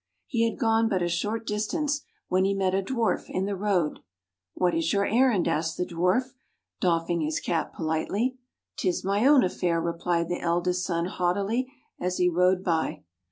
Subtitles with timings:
[0.25, 3.99] He had gone but a short distance when he met a Dwarf in the road.
[4.55, 6.33] "What is your errand?" asked the Dwarf,
[6.79, 8.39] doffing his cap politely.
[8.77, 13.03] "'Tis my own affair," replied the eldest son haughtily, as he rode by.